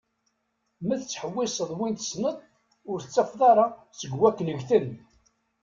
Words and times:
Ma 0.85 0.95
tettḥewwiseḍ 0.99 1.69
win 1.77 1.95
tesneḍ 1.95 2.35
ur 2.91 2.97
tettafeḍ 3.01 3.41
ara 3.51 3.65
seg 3.99 4.11
wakken 4.19 4.49
gten. 4.59 4.87